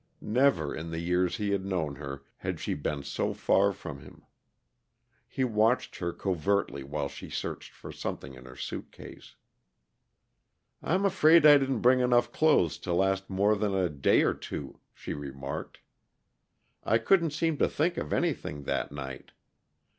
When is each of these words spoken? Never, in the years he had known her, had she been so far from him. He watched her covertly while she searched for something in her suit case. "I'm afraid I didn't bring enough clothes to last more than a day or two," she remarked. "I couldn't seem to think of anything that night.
Never, 0.19 0.73
in 0.73 0.89
the 0.89 0.97
years 0.99 1.37
he 1.37 1.51
had 1.51 1.63
known 1.63 1.97
her, 1.97 2.23
had 2.37 2.59
she 2.59 2.73
been 2.73 3.03
so 3.03 3.35
far 3.35 3.71
from 3.71 3.99
him. 3.99 4.23
He 5.27 5.43
watched 5.43 5.97
her 5.97 6.11
covertly 6.11 6.83
while 6.83 7.07
she 7.07 7.29
searched 7.29 7.71
for 7.71 7.91
something 7.91 8.33
in 8.33 8.45
her 8.45 8.55
suit 8.55 8.91
case. 8.91 9.35
"I'm 10.81 11.05
afraid 11.05 11.45
I 11.45 11.59
didn't 11.59 11.81
bring 11.81 11.99
enough 11.99 12.31
clothes 12.31 12.79
to 12.79 12.93
last 12.93 13.29
more 13.29 13.55
than 13.55 13.75
a 13.75 13.89
day 13.89 14.23
or 14.23 14.33
two," 14.33 14.79
she 14.91 15.13
remarked. 15.13 15.81
"I 16.83 16.97
couldn't 16.97 17.29
seem 17.29 17.59
to 17.59 17.69
think 17.69 17.97
of 17.97 18.11
anything 18.11 18.63
that 18.63 18.91
night. 18.91 19.33